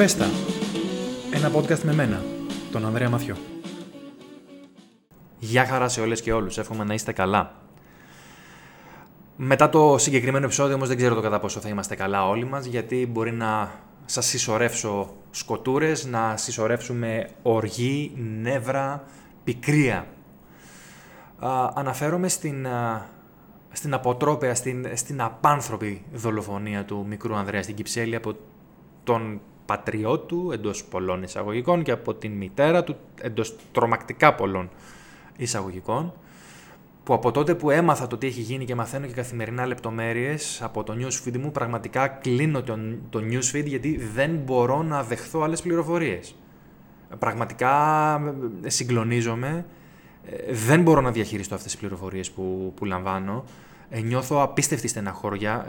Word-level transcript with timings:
Πέστα. 0.00 0.26
Ένα 1.32 1.52
podcast 1.54 1.78
με 1.78 1.92
μένα, 1.92 2.22
τον 2.72 2.86
Ανδρέα 2.86 3.08
Μαθιό. 3.08 3.36
Γεια 5.38 5.66
χαρά 5.66 5.88
σε 5.88 6.00
όλες 6.00 6.22
και 6.22 6.32
όλους. 6.32 6.58
Εύχομαι 6.58 6.84
να 6.84 6.94
είστε 6.94 7.12
καλά. 7.12 7.54
Μετά 9.36 9.68
το 9.68 9.98
συγκεκριμένο 9.98 10.44
επεισόδιο 10.44 10.74
όμως 10.74 10.88
δεν 10.88 10.96
ξέρω 10.96 11.14
το 11.14 11.20
κατά 11.20 11.40
πόσο 11.40 11.60
θα 11.60 11.68
είμαστε 11.68 11.94
καλά 11.94 12.28
όλοι 12.28 12.44
μας, 12.44 12.64
γιατί 12.64 13.06
μπορεί 13.06 13.32
να 13.32 13.72
σας 14.04 14.26
συσσωρεύσω 14.26 15.14
σκοτούρες, 15.30 16.06
να 16.06 16.36
συσσωρεύσουμε 16.36 17.28
οργή, 17.42 18.12
νεύρα, 18.40 19.04
πικρία. 19.44 20.06
Α, 21.38 21.70
αναφέρομαι 21.74 22.28
στην, 22.28 22.66
α, 22.66 23.06
στην 23.72 23.94
αποτρόπαια, 23.94 24.54
στην, 24.54 24.86
στην 24.94 25.20
απάνθρωπη 25.22 26.04
δολοφονία 26.12 26.84
του 26.84 27.06
μικρού 27.08 27.36
Ανδρέα 27.36 27.62
στην 27.62 27.74
Κυψέλη 27.74 28.16
από 28.16 28.36
τον 29.04 29.40
πατριό 29.70 30.18
του 30.18 30.50
εντός 30.52 30.84
πολλών 30.84 31.22
εισαγωγικών 31.22 31.82
και 31.82 31.90
από 31.90 32.14
την 32.14 32.32
μητέρα 32.32 32.84
του 32.84 32.96
εντός 33.20 33.56
τρομακτικά 33.72 34.34
πολλών 34.34 34.68
εισαγωγικών 35.36 36.12
που 37.04 37.14
από 37.14 37.30
τότε 37.30 37.54
που 37.54 37.70
έμαθα 37.70 38.06
το 38.06 38.16
τι 38.16 38.26
έχει 38.26 38.40
γίνει 38.40 38.64
και 38.64 38.74
μαθαίνω 38.74 39.06
και 39.06 39.12
καθημερινά 39.12 39.66
λεπτομέρειες 39.66 40.62
από 40.62 40.82
το 40.82 40.94
newsfeed 40.98 41.38
μου 41.38 41.52
πραγματικά 41.52 42.08
κλείνω 42.08 42.62
το, 42.62 42.78
το 43.10 43.20
newsfeed 43.30 43.64
γιατί 43.64 43.96
δεν 44.14 44.30
μπορώ 44.30 44.82
να 44.82 45.02
δεχθώ 45.02 45.40
άλλες 45.40 45.62
πληροφορίες. 45.62 46.34
Πραγματικά 47.18 47.72
ε, 48.62 48.70
συγκλονίζομαι, 48.70 49.66
ε, 50.26 50.52
δεν 50.52 50.82
μπορώ 50.82 51.00
να 51.00 51.10
διαχειριστώ 51.10 51.54
αυτές 51.54 51.70
τις 51.70 51.80
πληροφορίες 51.80 52.30
που, 52.30 52.72
που 52.76 52.84
λαμβάνω. 52.84 53.44
Ε, 53.90 54.00
νιώθω 54.00 54.42
απίστευτη 54.42 54.88
στεναχώρια, 54.88 55.66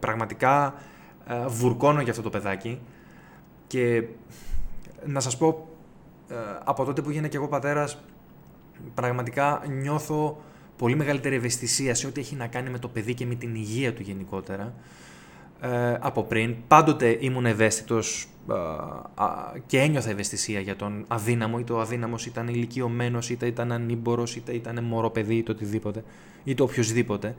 πραγματικά 0.00 0.74
βουρκώνω 1.48 2.00
για 2.00 2.10
αυτό 2.10 2.22
το 2.22 2.30
παιδάκι 2.30 2.80
και 3.66 4.04
να 5.06 5.20
σας 5.20 5.36
πω 5.36 5.68
από 6.64 6.84
τότε 6.84 7.02
που 7.02 7.10
γίνε 7.10 7.28
και 7.28 7.36
εγώ 7.36 7.48
πατέρας 7.48 7.98
πραγματικά 8.94 9.62
νιώθω 9.68 10.42
πολύ 10.76 10.96
μεγαλύτερη 10.96 11.34
ευαισθησία 11.34 11.94
σε 11.94 12.06
ό,τι 12.06 12.20
έχει 12.20 12.34
να 12.34 12.46
κάνει 12.46 12.70
με 12.70 12.78
το 12.78 12.88
παιδί 12.88 13.14
και 13.14 13.26
με 13.26 13.34
την 13.34 13.54
υγεία 13.54 13.94
του 13.94 14.02
γενικότερα 14.02 14.74
ε, 15.60 15.96
από 16.00 16.22
πριν. 16.22 16.54
Πάντοτε 16.68 17.16
ήμουν 17.20 17.46
ευαίσθητος 17.46 18.28
ε, 18.50 19.58
και 19.66 19.80
ένιωθα 19.80 20.10
ευαισθησία 20.10 20.60
για 20.60 20.76
τον 20.76 21.04
αδύναμο, 21.08 21.58
είτε 21.58 21.72
ο 21.72 21.80
αδύναμος 21.80 22.26
ήταν 22.26 22.48
ηλικιωμένος, 22.48 23.30
είτε 23.30 23.46
ήταν 23.46 23.72
ανήμπορος, 23.72 24.36
είτε 24.36 24.52
ήταν 24.52 24.84
μωρό 24.84 25.10
παιδί, 25.10 25.34
είτε 25.34 25.52
οτιδήποτε, 25.52 26.04
είτε 26.44 26.62
οποιοδήποτε. 26.62 27.34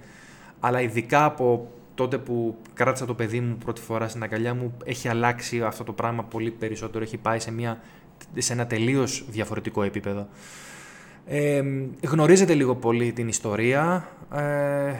Αλλά 0.60 0.82
ειδικά 0.82 1.26
από 1.26 1.72
τότε 1.98 2.18
που 2.18 2.58
κράτησα 2.74 3.06
το 3.06 3.14
παιδί 3.14 3.40
μου 3.40 3.58
πρώτη 3.58 3.82
φορά 3.82 4.08
στην 4.08 4.24
αγκαλιά 4.24 4.54
μου, 4.54 4.78
έχει 4.84 5.08
αλλάξει 5.08 5.62
αυτό 5.62 5.84
το 5.84 5.94
πράγμα 5.94 6.24
πολύ 6.24 6.52
περισσότερο. 6.52 7.04
Έχει 7.04 7.18
πάει 7.18 7.40
σε, 7.40 7.52
μια, 7.52 7.80
σε 8.38 8.54
ένα 8.54 8.68
τελείως 8.68 9.26
διαφορετικό 9.30 9.84
επίπεδο. 9.84 10.28
Ε, 11.26 11.64
γνωρίζετε 12.04 12.54
λίγο 12.54 12.76
πολύ 12.76 13.12
την 13.12 13.28
ιστορία. 13.28 14.10
Ε, 14.34 14.94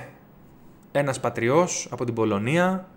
ένας 0.92 1.20
πατριός 1.20 1.88
από 1.92 2.06
την 2.06 2.14
Πολωνία. 2.14 2.88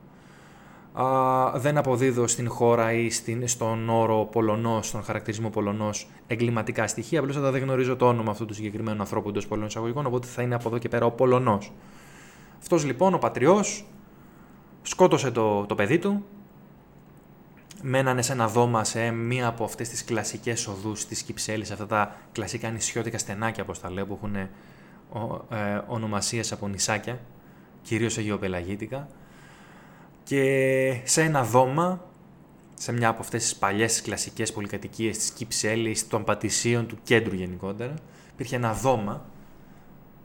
δεν 1.55 1.77
αποδίδω 1.77 2.27
στην 2.27 2.48
χώρα 2.48 2.93
ή 2.93 3.11
στην, 3.11 3.48
στον 3.48 3.89
όρο 3.89 4.28
Πολωνός, 4.33 4.87
στον 4.87 5.03
χαρακτηρισμό 5.03 5.51
Πολωνός, 5.51 6.09
εγκληματικά 6.27 6.87
στοιχεία. 6.87 7.19
Απλώς 7.19 7.41
δεν 7.41 7.62
γνωρίζω 7.62 7.97
το 7.97 8.06
όνομα 8.06 8.31
αυτού 8.31 8.47
του 8.47 8.55
συγκεκριμένου 8.55 9.01
ανθρώπου 9.01 9.28
εντός 9.28 9.47
πολλών 9.47 9.67
εισαγωγικών, 9.67 10.06
οπότε 10.06 10.27
θα 10.27 10.43
είναι 10.43 10.55
από 10.55 10.69
εδώ 10.69 10.78
και 10.78 10.89
πέρα 10.89 11.06
ο 11.06 11.11
Πολωνός. 11.11 11.73
Αυτός 12.61 12.84
λοιπόν 12.84 13.14
ο 13.14 13.19
πατριός 13.19 13.84
σκότωσε 14.83 15.30
το, 15.30 15.66
το 15.66 15.75
παιδί 15.75 15.98
του, 15.98 16.25
μένανε 17.82 18.22
σε 18.22 18.32
ένα 18.32 18.48
δώμα 18.48 18.84
σε 18.84 19.10
μία 19.10 19.47
από 19.47 19.65
αυτές 19.65 19.88
τις 19.88 20.04
κλασικές 20.04 20.66
οδούς 20.66 21.06
της 21.06 21.22
Κυψέλης, 21.22 21.71
αυτά 21.71 21.87
τα 21.87 22.16
κλασικά 22.32 22.71
νησιώτικα 22.71 23.19
στενάκια, 23.19 23.62
όπως 23.62 23.81
τα 23.81 23.91
λέω, 23.91 24.06
που 24.06 24.12
έχουν 24.12 24.34
ε, 24.34 24.48
ονομασίες 25.87 26.53
από 26.53 26.69
νησάκια, 26.69 27.21
κυρίως 27.82 28.19
αγιοπελαγίτικα. 28.19 29.09
Και 30.25 31.00
σε 31.04 31.22
ένα 31.22 31.44
δώμα, 31.44 32.04
σε 32.75 32.92
μια 32.92 33.09
από 33.09 33.21
αυτές 33.21 33.42
τις 33.42 33.56
παλιές 33.56 34.03
κλασικές 34.03 34.53
πολυκατοικίες 34.53 35.19
της 35.19 35.31
Κυψέλης, 35.31 36.09
των 36.09 36.25
Πατησίων, 36.25 36.87
του 36.87 36.98
κέντρου 37.03 37.34
γενικότερα, 37.34 37.94
υπήρχε 38.32 38.56
ένα 38.56 38.72
δώμα, 38.72 39.25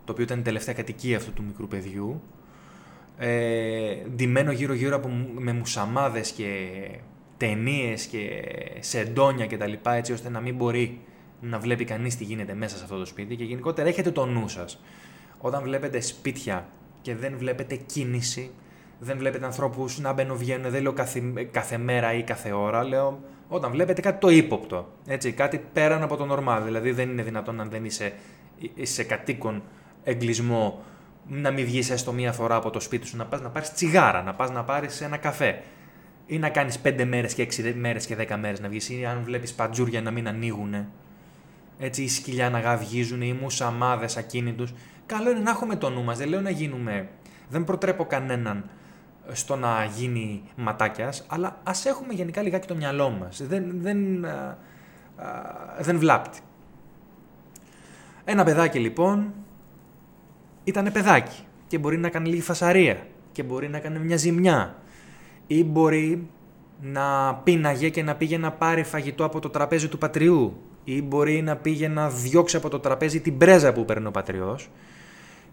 το 0.05 0.11
οποίο 0.11 0.23
ήταν 0.23 0.39
η 0.39 0.41
τελευταία 0.41 0.73
κατοικία 0.73 1.17
αυτού 1.17 1.33
του 1.33 1.43
μικρού 1.43 1.67
παιδιού, 1.67 2.21
ε, 3.17 3.95
ντυμένο 4.16 4.51
γύρω-γύρω 4.51 4.95
από, 4.95 5.09
με 5.38 5.53
μουσαμάδες 5.53 6.31
και 6.31 6.67
ταινίες 7.38 8.05
και 8.05 8.41
σεντόνια 8.79 9.47
κτλ. 9.47 9.73
έτσι 9.83 10.13
ώστε 10.13 10.29
να 10.29 10.39
μην 10.39 10.55
μπορεί 10.55 10.99
να 11.41 11.59
βλέπει 11.59 11.83
κανείς 11.83 12.17
τι 12.17 12.23
γίνεται 12.23 12.53
μέσα 12.53 12.77
σε 12.77 12.83
αυτό 12.83 12.97
το 12.97 13.05
σπίτι 13.05 13.35
και 13.35 13.43
γενικότερα 13.43 13.88
έχετε 13.88 14.11
το 14.11 14.25
νου 14.25 14.47
σας. 14.47 14.81
Όταν 15.38 15.63
βλέπετε 15.63 15.99
σπίτια 15.99 16.67
και 17.01 17.16
δεν 17.16 17.37
βλέπετε 17.37 17.75
κίνηση, 17.75 18.51
δεν 18.99 19.17
βλέπετε 19.17 19.45
ανθρώπους 19.45 19.99
να 19.99 20.13
μπαίνουν 20.13 20.37
βγαίνουν, 20.37 20.72
δεν 20.72 20.81
λέω 20.81 20.93
κάθε, 20.93 21.22
κάθε 21.51 21.77
μέρα 21.77 22.13
ή 22.13 22.23
κάθε 22.23 22.51
ώρα, 22.51 22.83
λέω 22.83 23.19
όταν 23.47 23.72
βλέπετε 23.72 24.01
κάτι 24.01 24.19
το 24.19 24.29
ύποπτο. 24.29 24.91
Έτσι, 25.07 25.31
κάτι 25.31 25.61
πέραν 25.73 26.03
από 26.03 26.16
το 26.16 26.27
normal. 26.33 26.61
Δηλαδή 26.63 26.91
δεν 26.91 27.09
είναι 27.09 27.23
δυνατόν 27.23 27.59
αν 27.59 27.69
δεν 27.69 27.85
είσαι, 27.85 28.13
σε 28.81 29.03
κατοίκον 29.03 29.63
εγκλισμό 30.05 30.83
να 31.27 31.51
μην 31.51 31.66
βγεις 31.66 31.89
έστω 31.89 32.11
μία 32.11 32.31
φορά 32.31 32.55
από 32.55 32.69
το 32.69 32.79
σπίτι 32.79 33.07
σου, 33.07 33.17
να 33.17 33.25
πας 33.25 33.41
να 33.41 33.49
πάρεις 33.49 33.71
τσιγάρα, 33.71 34.23
να 34.23 34.33
πας 34.33 34.51
να 34.51 34.63
πάρεις 34.63 35.01
ένα 35.01 35.17
καφέ 35.17 35.61
ή 36.25 36.38
να 36.38 36.49
κάνεις 36.49 36.79
5 36.83 37.05
μέρες 37.05 37.33
και 37.33 37.41
6 37.41 37.73
μέρες 37.75 38.05
και 38.05 38.16
10 38.16 38.38
μέρες 38.38 38.59
να 38.59 38.67
βγεις, 38.67 38.89
ή 38.89 39.05
αν 39.05 39.21
βλέπεις 39.23 39.53
πατζούρια 39.53 40.01
να 40.01 40.11
μην 40.11 40.27
ανοίγουν. 40.27 40.75
Έτσι, 41.79 42.03
οι 42.03 42.07
σκυλιά 42.07 42.49
να 42.49 42.59
γαυγίζουν, 42.59 43.21
οι 43.21 43.33
μουσαμάδες 43.33 44.17
ακίνητους. 44.17 44.73
Καλό 45.05 45.31
είναι 45.31 45.39
να 45.39 45.49
έχουμε 45.49 45.75
το 45.75 45.89
νου 45.89 46.03
μας. 46.03 46.17
Δεν 46.17 46.27
λέω 46.27 46.41
να 46.41 46.49
γίνουμε. 46.49 47.09
Δεν 47.49 47.63
προτρέπω 47.63 48.05
κανέναν 48.05 48.69
στο 49.31 49.55
να 49.55 49.83
γίνει 49.95 50.43
ματάκιας, 50.55 51.25
αλλά 51.27 51.59
ας 51.63 51.85
έχουμε 51.85 52.13
γενικά 52.13 52.41
λιγάκι 52.41 52.67
το 52.67 52.75
μυαλό 52.75 53.09
μας. 53.09 53.43
Δεν, 53.47 53.72
δεν, 53.81 54.25
α, 54.25 54.57
α, 55.16 55.27
δεν 55.79 55.99
βλάπτει. 55.99 56.39
Ένα 58.25 58.43
παιδάκι 58.43 58.79
λοιπόν 58.79 59.33
ήταν 60.66 60.92
παιδάκι 60.92 61.44
και 61.68 61.78
μπορεί 61.78 61.98
να 61.98 62.09
κάνει 62.09 62.30
λίγη 62.30 62.42
φασαρία 62.42 63.08
και 63.31 63.44
μπορεί 63.44 63.70
να 63.70 63.80
κάνει 63.80 64.00
μια 64.00 64.18
ζημιά 64.18 64.76
ή 65.48 65.64
μπορεί 65.64 66.28
να 66.81 67.36
πίναγε 67.36 67.90
και 67.90 68.03
να 68.03 68.16
πήγε 68.16 68.38
να 68.38 68.52
πάρει 68.52 68.84
φαγητό 68.84 69.24
από 69.26 69.40
το 69.40 69.50
τραπέζι 69.50 69.88
του 69.88 69.98
πατριού 69.98 70.58
ή 70.84 71.02
μπορεί 71.02 71.42
να 71.42 71.56
πήγε 71.56 71.88
να 71.88 72.09
διώξει 72.09 72.56
από 72.56 72.70
το 72.70 72.80
τραπέζι 72.80 73.20
την 73.22 73.38
πρέζα 73.38 73.74
που 73.74 73.86
παίρνει 73.86 74.08
ο 74.08 74.12
πατριός 74.12 74.70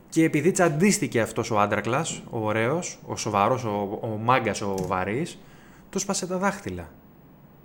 και 0.09 0.25
επειδή 0.25 0.51
τσαντίστηκε 0.51 1.21
αυτός 1.21 1.51
ο 1.51 1.61
άντρακλας, 1.61 2.23
ο 2.31 2.47
ωραίος, 2.47 2.99
ο 3.07 3.17
σοβαρός, 3.17 3.65
ο, 3.65 3.99
ο 4.03 4.07
μάγκας, 4.23 4.61
ο 4.61 4.75
βαρύς, 4.87 5.39
του 5.91 5.99
σπάσε 5.99 6.27
τα 6.27 6.39
δάχτυλα. 6.39 6.89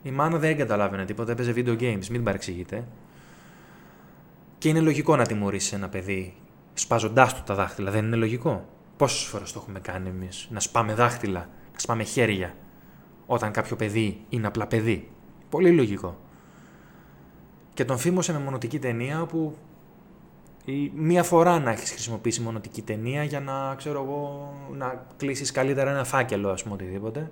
Η 0.04 0.12
μάνα 0.12 0.38
δεν 0.38 0.58
καταλάβαινε 0.58 1.06
τίποτα, 1.06 1.32
έπαιζε 1.32 1.54
video 1.56 1.80
games, 1.80 2.08
μην 2.10 2.24
παρεξηγείτε. 2.24 2.84
Και 4.58 4.70
είναι 4.70 4.80
λογικό 4.80 5.16
να 5.16 5.26
τιμωρήσεις 5.26 5.74
ένα 5.74 5.90
παιδί 5.90 6.34
σπάζοντάς 6.80 7.36
του 7.36 7.42
τα 7.46 7.56
δάχτυλα, 7.56 7.92
δεν 7.92 8.06
είναι 8.06 8.16
λογικό; 8.16 8.66
Πόσες 8.98 9.28
φορές 9.28 9.52
το 9.52 9.60
έχουμε 9.62 9.80
κάνει 9.80 10.10
εμείς, 10.10 10.48
να 10.52 10.60
σπάμε 10.60 10.94
δάχτυλα 10.94 11.50
σπάμε 11.76 12.04
χέρια 12.04 12.54
όταν 13.26 13.52
κάποιο 13.52 13.76
παιδί 13.76 14.26
είναι 14.30 14.48
απλά 14.48 14.68
παιδί; 14.68 15.12
Πολύ 15.50 15.72
λογικό. 15.72 16.18
Και 17.74 17.86
τον 17.86 17.98
φήμωσε 17.98 18.34
με 18.34 18.40
μονοτική 18.40 18.80
ταινία 18.80 19.26
που 19.26 19.58
μία 20.94 21.24
φορά 21.24 21.60
να 21.60 21.72
έχεις 21.72 21.92
χρησιμοποιήσει 21.92 22.42
μονοτική 22.42 22.82
ταινία 22.82 23.24
για 23.24 23.40
να, 23.40 23.76
ξέρω 23.76 24.04
εγώ, 24.04 24.54
να 24.74 25.06
κλείσεις 25.18 25.52
καλύτερα 25.52 25.92
ένα 25.92 26.04
φάκελο, 26.04 26.50
ας 26.50 26.64
πούμε, 26.64 26.76
οτιδήποτε. 26.76 27.32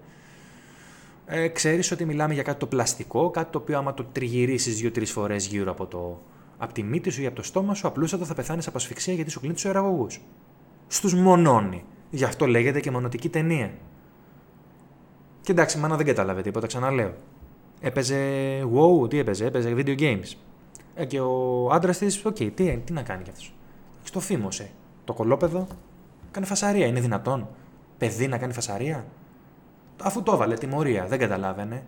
Ε, 1.26 1.48
ξέρεις 1.48 1.92
ότι 1.92 2.06
μιλάμε 2.06 2.34
για 2.34 2.44
κάτι 2.44 2.60
το 2.60 2.66
πλαστικό, 2.66 3.30
κάτι 3.30 3.52
το 3.52 3.58
οποίο 3.58 3.78
άμα 3.78 3.94
το 3.94 4.04
τριγυρίσεις 4.04 4.78
δύο-τρεις 4.78 5.12
φορές 5.12 5.46
γύρω 5.46 5.72
από, 5.72 5.86
το, 5.86 6.22
από 6.58 6.74
τη 6.74 6.84
μύτη 6.84 7.10
σου 7.10 7.22
ή 7.22 7.26
από 7.26 7.36
το 7.36 7.44
στόμα 7.44 7.74
σου, 7.74 7.88
απλούστατα 7.88 8.26
θα 8.26 8.34
πεθάνεις 8.34 8.68
από 8.68 8.78
ασφυξία 8.78 9.14
γιατί 9.14 9.30
σου 9.32 9.40
κλείνει 9.40 9.54
τους 9.54 9.66
αεραγωγούς. 9.66 10.22
Στους 10.88 11.14
μονώνει. 11.14 11.84
Γι' 12.10 12.24
αυτό 12.24 12.46
λέγεται 12.46 12.80
και 12.80 12.92
μονοτική 12.92 13.30
ταινία. 13.30 13.72
Και 15.42 15.52
εντάξει, 15.52 15.78
μάνα 15.78 15.96
δεν 15.96 16.06
κατάλαβε 16.06 16.42
τίποτα, 16.42 16.68
ξαναλέω. 16.68 17.14
Έπαιζε 17.82 18.18
WoW, 18.74 19.10
τι 19.10 19.20
έπαιζε, 19.20 19.46
έπαιζε 19.46 19.74
video 19.78 20.00
games. 20.00 20.34
Ε, 20.96 21.06
και 21.06 21.20
ο 21.20 21.70
άντρας 21.72 21.98
της, 21.98 22.26
οκ, 22.26 22.36
okay, 22.40 22.52
τι, 22.54 22.78
τι 22.78 22.94
να 22.94 23.02
κάνει 23.02 23.24
κι 23.24 23.30
αυτός. 23.30 23.54
Το 24.04 24.20
φίμωσε. 24.20 24.70
Το 25.04 25.14
κωλόπαιδο 25.14 25.68
κάνει 26.32 26.46
φασαρία. 26.46 26.86
Είναι 26.86 27.00
δυνατόν. 27.00 27.48
Παιδί 27.98 28.28
να 28.28 28.38
κάνει 28.38 28.54
φασαρία. 28.54 29.06
Αφού 30.04 30.24
το 30.24 30.32
έβαλε 30.34 30.56
τιμωρία, 30.56 31.06
δεν 31.06 31.20
καταλάβαινε. 31.20 31.84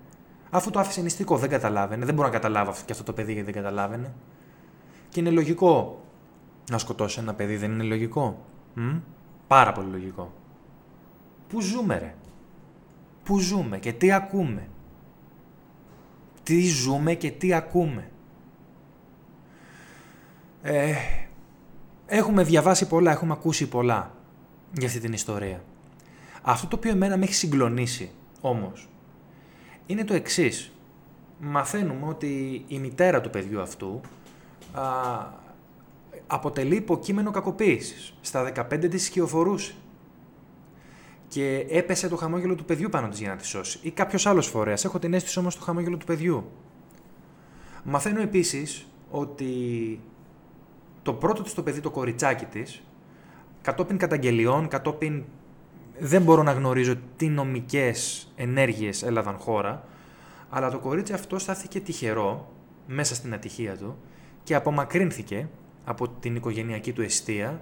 Αφού 0.50 0.70
το 0.70 0.80
άφησε 0.80 1.02
νηστικό, 1.02 1.38
δεν 1.38 1.50
καταλάβαινε. 1.50 2.06
Δεν 2.06 2.14
μπορώ 2.14 2.28
να 2.28 2.34
καταλάβω 2.34 2.74
και 2.86 2.92
αυτό 2.92 3.04
το 3.04 3.14
παιδί 3.14 3.34
γιατί 3.34 3.52
δεν 3.52 3.64
καταλάβαινε. 3.64 4.14
Και 5.10 5.20
είναι 5.20 5.30
λογικό 5.30 6.02
να 6.72 6.78
σκοτώσει 6.78 7.20
ένα 7.20 7.34
παιδί, 7.34 7.58
δεν 7.58 7.72
είναι 7.72 7.84
λογικό; 7.84 8.46
Μ; 8.74 8.96
Πάρα 9.48 9.72
πολύ 9.72 9.90
λογικό. 9.90 10.34
Πού 11.48 11.62
ζούμε, 11.62 11.98
ρε; 11.98 12.16
Πού 13.24 13.40
ζούμε 13.40 13.80
και 13.80 13.94
τι 13.94 14.12
ακούμε; 14.12 14.70
τι 16.44 16.62
ζούμε 16.62 17.14
και 17.14 17.32
τι 17.32 17.54
ακούμε; 17.54 18.10
Ε, 20.62 20.94
έχουμε 22.06 22.44
διαβάσει 22.44 22.88
πολλά, 22.88 23.12
έχουμε 23.12 23.34
ακούσει 23.34 23.68
πολλά 23.68 24.12
για 24.78 24.88
αυτή 24.88 25.00
την 25.00 25.14
ιστορία. 25.14 25.64
Αυτό 26.42 26.68
το 26.68 26.76
οποίο 26.76 26.92
εμένα 26.92 27.18
με 27.18 27.24
έχει 27.24 27.34
συγκλονίσει 27.34 28.12
όμως 28.42 28.90
είναι 29.86 30.04
το 30.04 30.14
εξής. 30.14 30.72
Μαθαίνουμε 31.40 32.08
ότι 32.08 32.64
η 32.68 32.80
μητέρα 32.80 33.22
του 33.22 33.30
παιδιού 33.30 33.62
αυτού 33.62 34.02
α, 34.74 34.84
αποτελεί 36.28 36.76
υποκείμενο 36.76 37.32
κακοποίησης. 37.32 38.14
Στα 38.22 38.44
15 38.44 38.88
της 38.90 39.06
σκιοφορούσε. 39.06 39.74
Και 41.28 41.66
έπεσε 41.70 42.08
το 42.08 42.16
χαμόγελο 42.16 42.56
του 42.56 42.66
παιδιού 42.66 42.90
πάνω 42.90 43.08
της 43.08 43.20
για 43.20 43.30
να 43.30 43.36
τη 43.36 43.46
σώσει. 43.46 43.80
Ή 43.82 43.92
κάποιος 43.92 44.26
άλλος 44.26 44.48
φορέας. 44.48 44.86
Έχω 44.86 45.00
την 45.00 45.14
αίσθηση 45.14 45.40
όμως 45.40 45.56
το 45.56 45.64
χαμόγελο 45.64 45.98
του 45.98 46.06
παιδιού. 46.06 46.52
Μαθαίνω 47.84 48.22
επίσης 48.22 48.88
ότι 49.12 50.00
το 51.02 51.14
πρώτο 51.14 51.44
της 51.44 51.54
το 51.54 51.64
παιδί, 51.64 51.80
το 51.80 51.90
κοριτσάκι 51.90 52.46
της, 52.46 52.84
κατόπιν 53.62 53.98
καταγγελιών, 53.98 54.68
κατόπιν 54.68 55.24
δεν 56.00 56.22
μπορώ 56.22 56.44
να 56.44 56.52
γνωρίζω 56.52 56.96
τι 57.16 57.28
νομικές 57.28 58.32
ενέργειες 58.36 59.04
έλαβαν 59.04 59.38
χώρα, 59.38 59.84
αλλά 60.50 60.72
το 60.72 60.80
κορίτσι 60.80 61.14
αυτό 61.14 61.40
στάθηκε 61.40 61.80
τυχερό 61.80 62.52
μέσα 62.88 63.16
στην 63.16 63.34
ατυχία 63.34 63.78
του 63.78 63.98
και 64.48 64.56
απομακρύνθηκε 64.56 65.48
από 65.86 66.08
την 66.10 66.36
οικογενειακή 66.36 66.94
του 66.94 67.02
αιστεία 67.02 67.62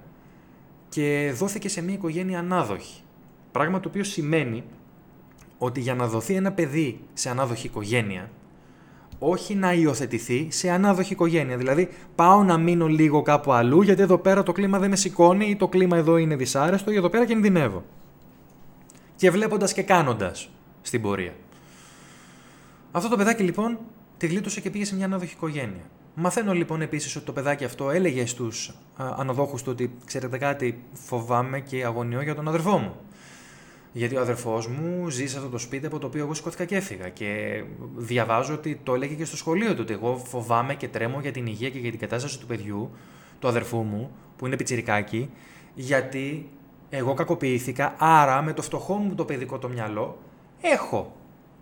και 0.89 1.33
δόθηκε 1.35 1.69
σε 1.69 1.81
μια 1.81 1.93
οικογένεια 1.93 2.39
ανάδοχη. 2.39 3.01
Πράγμα 3.51 3.79
το 3.79 3.89
οποίο 3.89 4.03
σημαίνει 4.03 4.63
ότι 5.57 5.79
για 5.79 5.95
να 5.95 6.07
δοθεί 6.07 6.33
ένα 6.33 6.51
παιδί 6.51 6.99
σε 7.13 7.29
ανάδοχη 7.29 7.67
οικογένεια, 7.67 8.31
όχι 9.19 9.55
να 9.55 9.73
υιοθετηθεί 9.73 10.47
σε 10.51 10.69
ανάδοχη 10.69 11.13
οικογένεια. 11.13 11.57
Δηλαδή, 11.57 11.89
πάω 12.15 12.43
να 12.43 12.57
μείνω 12.57 12.87
λίγο 12.87 13.21
κάπου 13.21 13.51
αλλού, 13.53 13.81
γιατί 13.81 14.01
εδώ 14.01 14.17
πέρα 14.17 14.43
το 14.43 14.51
κλίμα 14.51 14.79
δεν 14.79 14.89
με 14.89 14.95
σηκώνει 14.95 15.45
ή 15.45 15.55
το 15.55 15.67
κλίμα 15.67 15.97
εδώ 15.97 16.17
είναι 16.17 16.35
δυσάρεστο 16.35 16.91
ή 16.91 16.95
εδώ 16.95 17.09
πέρα 17.09 17.25
κινδυνεύω. 17.25 17.83
Και 19.15 19.31
βλέποντας 19.31 19.73
και 19.73 19.83
κάνοντας 19.83 20.49
στην 20.81 21.01
πορεία. 21.01 21.33
Αυτό 22.91 23.09
το 23.09 23.17
παιδάκι 23.17 23.43
λοιπόν 23.43 23.77
τη 24.17 24.27
γλίτωσε 24.27 24.61
και 24.61 24.69
πήγε 24.69 24.85
σε 24.85 24.95
μια 24.95 25.05
ανάδοχη 25.05 25.33
οικογένεια. 25.33 25.89
Μαθαίνω 26.15 26.53
λοιπόν 26.53 26.81
επίσης 26.81 27.15
ότι 27.15 27.25
το 27.25 27.31
παιδάκι 27.31 27.63
αυτό 27.63 27.89
έλεγε 27.89 28.25
στους 28.25 28.75
αναδόχους 28.95 29.63
του 29.63 29.71
ότι 29.71 29.95
ξέρετε 30.05 30.37
κάτι, 30.37 30.83
φοβάμαι 30.93 31.59
και 31.59 31.85
αγωνιώ 31.85 32.21
για 32.21 32.35
τον 32.35 32.47
αδερφό 32.47 32.77
μου. 32.77 32.95
Γιατί 33.91 34.15
ο 34.15 34.21
αδερφός 34.21 34.67
μου 34.67 35.09
ζει 35.09 35.27
σε 35.27 35.37
αυτό 35.37 35.49
το 35.49 35.57
σπίτι 35.57 35.85
από 35.85 35.99
το 35.99 36.07
οποίο 36.07 36.23
εγώ 36.23 36.33
σηκώθηκα 36.33 36.65
και 36.65 36.75
έφυγα. 36.75 37.09
Και 37.09 37.63
διαβάζω 37.95 38.53
ότι 38.53 38.79
το 38.83 38.93
έλεγε 38.93 39.13
και 39.13 39.25
στο 39.25 39.37
σχολείο 39.37 39.73
του 39.73 39.79
ότι 39.81 39.93
εγώ 39.93 40.17
φοβάμαι 40.17 40.75
και 40.75 40.87
τρέμω 40.87 41.19
για 41.19 41.31
την 41.31 41.45
υγεία 41.45 41.69
και 41.69 41.79
για 41.79 41.91
την 41.91 41.99
κατάσταση 41.99 42.39
του 42.39 42.45
παιδιού, 42.45 42.91
του 43.39 43.47
αδερφού 43.47 43.77
μου, 43.77 44.11
που 44.37 44.45
είναι 44.45 44.55
πιτσιρικάκι, 44.55 45.29
γιατί 45.73 46.49
εγώ 46.89 47.13
κακοποιήθηκα. 47.13 47.95
Άρα 47.97 48.41
με 48.41 48.53
το 48.53 48.61
φτωχό 48.61 48.93
μου 48.95 49.15
το 49.15 49.25
παιδικό 49.25 49.57
το 49.57 49.69
μυαλό 49.69 50.17
έχω 50.61 51.15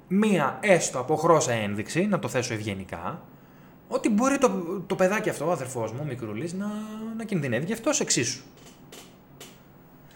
μία 0.08 0.60
έστω 0.62 1.00
από 1.00 1.16
χρώσα 1.16 1.52
ένδειξη, 1.52 2.06
να 2.06 2.20
το 2.20 2.28
θέσω 2.28 2.54
ευγενικά, 2.54 3.22
ότι 3.94 4.10
μπορεί 4.10 4.38
το, 4.38 4.50
το 4.88 4.96
παιδάκι 4.96 5.30
αυτό, 5.30 5.48
ο 5.48 5.52
αδερφός 5.52 5.92
μου, 5.92 6.00
ο 6.02 6.06
μικρούλης, 6.06 6.54
να, 6.54 6.68
να 7.18 7.24
κινδυνεύει 7.24 7.66
γι' 7.66 7.74
αυτός 7.74 8.00
εξίσου. 8.00 8.44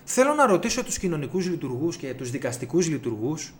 Θέλω 0.03 0.33
να 0.33 0.45
ρωτήσω 0.45 0.83
τους 0.83 0.97
κοινωνικούς 0.97 1.47
λειτουργούς 1.47 1.97
και 1.97 2.13
τους 2.13 2.31
δικαστικούς 2.31 2.87
λειτουργούς 2.87 3.53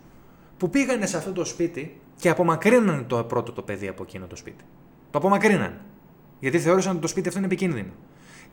που 0.56 0.70
πήγανε 0.70 1.06
σε 1.06 1.16
αυτό 1.16 1.32
το 1.32 1.44
σπίτι 1.44 2.00
και 2.16 2.28
απομακρύνανε 2.28 3.02
το 3.02 3.24
πρώτο 3.24 3.52
το 3.52 3.62
παιδί 3.62 3.88
από 3.88 4.02
εκείνο 4.02 4.26
το 4.26 4.36
σπίτι. 4.36 4.64
Το 5.10 5.18
απομακρύνανε. 5.18 5.80
Γιατί 6.40 6.58
θεώρησαν 6.58 6.92
ότι 6.92 7.00
το 7.00 7.06
σπίτι 7.06 7.28
αυτό 7.28 7.40
είναι 7.40 7.48
επικίνδυνο. 7.48 7.92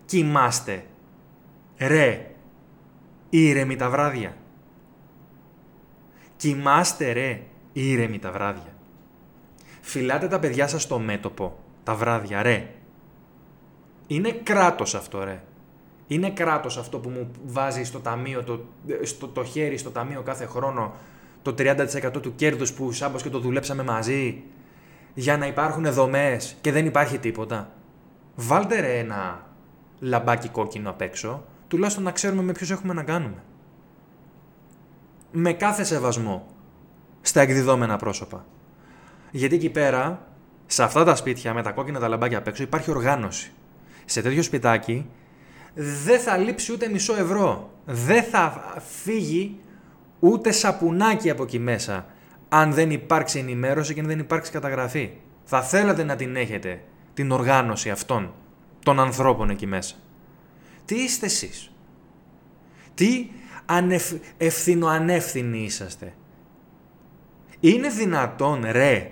Κοιμάστε. 0.06 0.86
Ρε. 1.78 2.32
Ήρεμοι 3.30 3.76
τα 3.76 3.90
βράδια. 3.90 4.38
Κοιμάστε 6.36 7.12
ρε. 7.12 7.42
Ήρεμοι 7.74 8.20
τα 8.20 8.32
βράδια. 8.32 8.75
Φυλάτε 9.88 10.28
τα 10.28 10.40
παιδιά 10.40 10.68
σας 10.68 10.82
στο 10.82 11.00
μέτωπο. 11.00 11.58
Τα 11.84 11.96
βράδια 11.96 12.42
ρε. 12.42 12.70
Είναι 14.08 14.32
κράτος 14.32 14.96
αυτό 14.96 15.24
ρε. 15.24 15.42
Είναι 16.08 16.30
κράτος 16.30 16.78
αυτό 16.78 17.00
που 17.00 17.10
μου 17.10 17.32
βάζει 17.46 17.84
στο, 17.84 18.00
ταμείο, 18.00 18.44
το, 18.44 18.66
στο, 19.02 19.28
το 19.28 19.44
χέρι 19.44 19.78
στο 19.78 19.92
ταμείο 19.92 20.22
κάθε 20.22 20.46
χρόνο 20.46 20.94
το 21.42 21.56
30% 21.58 22.22
του 22.22 22.36
κέρδους 22.36 22.74
που 22.74 22.92
σάμπος 22.92 23.24
και 23.24 23.30
το 23.30 23.40
δουλέψαμε 23.40 23.84
μαζί 23.84 24.44
για 25.14 25.38
να 25.38 25.48
υπάρχουν 25.48 25.94
δομές 25.94 26.56
και 26.62 26.72
δεν 26.72 26.86
υπάρχει 26.86 27.18
τίποτα. 27.18 27.72
Βάλτε 28.36 28.80
ρε 28.80 28.98
ένα 29.00 29.46
λαμπάκι 30.00 30.50
κόκκινο 30.50 30.90
απ' 30.90 31.02
έξω, 31.02 31.44
τουλάχιστον 31.68 32.04
να 32.04 32.12
ξέρουμε 32.12 32.42
με 32.42 32.52
ποιους 32.52 32.72
έχουμε 32.72 32.94
να 32.94 33.04
κάνουμε. 33.04 33.44
Με 35.32 35.54
κάθε 35.54 35.84
σεβασμό 35.84 36.48
στα 37.22 37.42
εκδιδόμενα 37.42 37.98
πρόσωπα. 37.98 38.46
Γιατί 39.36 39.56
εκεί 39.56 39.70
πέρα, 39.70 40.28
σε 40.66 40.84
αυτά 40.84 41.04
τα 41.04 41.16
σπίτια 41.16 41.54
με 41.54 41.62
τα 41.62 41.72
κόκκινα 41.72 42.00
τα 42.00 42.08
λαμπάκια 42.08 42.38
απ' 42.38 42.48
έξω, 42.48 42.64
υπάρχει 42.64 42.92
οργάνωση. 42.92 43.52
Σε 44.06 44.22
τέτοιο 44.22 44.44
σπιτάκι 44.44 45.10
δεν 45.74 46.20
θα 46.20 46.38
λείψει 46.38 46.72
ούτε 46.72 46.88
μισό 46.88 47.16
ευρώ. 47.16 47.72
Δεν 47.86 48.24
θα 48.24 48.64
φύγει 49.02 49.60
ούτε 50.20 50.52
σαπουνάκι 50.52 51.30
από 51.30 51.44
εκεί 51.44 51.60
μέσα 51.60 52.06
αν 52.50 52.74
δεν 52.74 52.92
υπάρξει 52.92 53.40
ενημέρωση 53.40 53.94
και 53.94 54.00
αν 54.00 54.08
δεν 54.08 54.20
υπάρξει 54.20 54.52
καταγραφή. 54.52 55.12
Θα 55.44 55.62
θέλατε 55.62 56.04
να 56.04 56.16
την 56.16 56.36
έχετε, 56.36 56.82
την 57.14 57.32
οργάνωση 57.32 57.90
αυτών 57.90 58.34
των 58.84 59.00
ανθρώπων 59.00 59.50
εκεί 59.50 59.68
μέσα. 59.68 59.96
Τι 60.86 60.96
είστε 60.96 61.26
εσείς; 61.26 61.72
Τι 62.94 63.30
ανευ... 63.66 64.12
ευθυνοανεύθυνοι 64.38 65.64
είσαστε; 65.64 66.14
Είναι 67.60 67.90
δυνατόν, 67.90 68.66
ρε, 68.72 69.10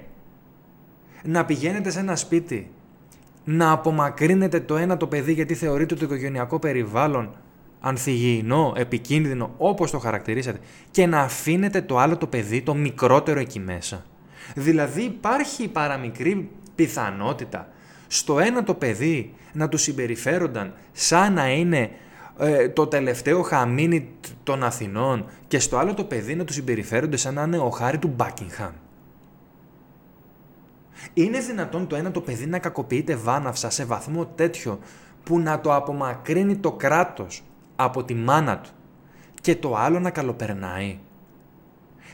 να 1.23 1.45
πηγαίνετε 1.45 1.89
σε 1.89 1.99
ένα 1.99 2.15
σπίτι 2.15 2.69
να 3.43 3.71
απομακρύνετε 3.71 4.59
το 4.59 4.77
ένα 4.77 4.97
το 4.97 5.07
παιδί 5.07 5.33
γιατί 5.33 5.53
θεωρείτε 5.53 5.95
το 5.95 6.05
οικογενειακό 6.05 6.59
περιβάλλον 6.59 7.35
ανθυγιεινό, 7.79 8.73
επικίνδυνο, 8.75 9.53
όπως 9.57 9.91
το 9.91 9.99
χαρακτηρίσατε 9.99 10.59
και 10.91 11.05
να 11.05 11.19
αφήνετε 11.19 11.81
το 11.81 11.97
άλλο 11.97 12.17
το 12.17 12.27
παιδί, 12.27 12.61
το 12.61 12.75
μικρότερο 12.75 13.39
εκεί 13.39 13.59
μέσα. 13.59 14.05
Δηλαδή 14.55 15.01
υπάρχει 15.01 15.67
παραμικρή 15.67 16.49
πιθανότητα 16.75 17.67
στο 18.07 18.39
ένα 18.39 18.63
το 18.63 18.73
παιδί 18.73 19.33
να 19.53 19.69
του 19.69 19.77
συμπεριφέρονταν 19.77 20.73
σαν 20.91 21.33
να 21.33 21.51
είναι 21.53 21.89
ε, 22.39 22.69
το 22.69 22.87
τελευταίο 22.87 23.41
χαμίνι 23.41 24.09
των 24.43 24.63
Αθηνών 24.63 25.25
και 25.47 25.59
στο 25.59 25.77
άλλο 25.77 25.93
το 25.93 26.03
παιδί 26.03 26.35
να 26.35 26.43
του 26.43 26.53
συμπεριφέρονται 26.53 27.17
σαν 27.17 27.33
να 27.33 27.43
είναι 27.43 27.57
ο 27.57 27.69
χάρη 27.69 27.97
του 27.97 28.13
Μπάκιγχαμ. 28.15 28.71
Είναι 31.13 31.39
δυνατόν 31.39 31.87
το 31.87 31.95
ένα 31.95 32.11
το 32.11 32.21
παιδί 32.21 32.45
να 32.45 32.59
κακοποιείται 32.59 33.15
βάναυσα 33.15 33.69
σε 33.69 33.85
βαθμό 33.85 34.25
τέτοιο 34.25 34.79
που 35.23 35.39
να 35.39 35.61
το 35.61 35.75
απομακρύνει 35.75 36.55
το 36.55 36.71
κράτος 36.71 37.43
από 37.75 38.03
τη 38.03 38.13
μάνα 38.13 38.59
του 38.59 38.69
και 39.41 39.55
το 39.55 39.75
άλλο 39.75 39.99
να 39.99 40.09
καλοπερνάει. 40.09 40.99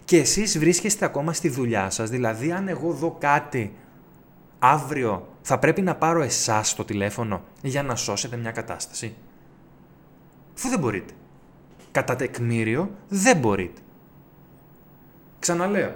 Και 0.05 0.17
εσείς 0.17 0.59
βρίσκεστε 0.59 1.05
ακόμα 1.05 1.33
στη 1.33 1.49
δουλειά 1.49 1.89
σας, 1.89 2.09
δηλαδή 2.09 2.51
αν 2.51 2.67
εγώ 2.67 2.91
δω 2.91 3.15
κάτι 3.19 3.75
αύριο 4.59 5.27
θα 5.41 5.59
πρέπει 5.59 5.81
να 5.81 5.95
πάρω 5.95 6.21
εσάς 6.21 6.75
το 6.75 6.85
τηλέφωνο 6.85 7.43
για 7.61 7.83
να 7.83 7.95
σώσετε 7.95 8.37
μια 8.37 8.51
κατάσταση; 8.51 9.15
Φου 10.53 10.69
δεν 10.69 10.79
μπορείτε. 10.79 11.13
Κατά 11.91 12.15
τεκμήριο 12.15 12.91
δεν 13.07 13.37
μπορείτε. 13.37 13.81
Ξαναλέω, 15.39 15.95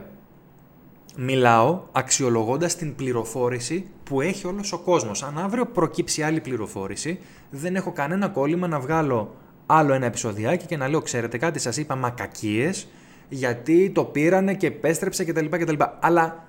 μιλάω 1.17 1.82
αξιολογώντας 1.91 2.75
την 2.75 2.96
πληροφόρηση 2.96 3.86
που 4.03 4.22
έχει 4.22 4.48
όλος 4.48 4.74
ο 4.74 4.77
κόσμος. 4.77 5.24
Αν 5.24 5.38
αύριο 5.38 5.65
προκύψει 5.65 6.22
άλλη 6.22 6.41
πληροφόρηση, 6.41 7.20
δεν 7.50 7.75
έχω 7.75 7.91
κανένα 7.91 8.27
κόλλημα 8.27 8.67
να 8.67 8.79
βγάλω 8.79 9.36
άλλο 9.65 9.93
ένα 9.93 10.05
επεισοδιάκι 10.05 10.65
και 10.65 10.77
να 10.77 10.88
λέω, 10.88 11.01
ξέρετε 11.01 11.38
κάτι, 11.38 11.60
σας 11.60 11.77
είπα 11.77 11.96
μακακίες, 11.96 12.88
γιατί 13.29 13.89
το 13.89 14.03
πήρανε 14.03 14.53
και 14.53 14.67
επέστρεψε 14.67 15.24
κτλ. 15.24 15.46
κτλ. 15.46 15.75
Αλλά 16.00 16.48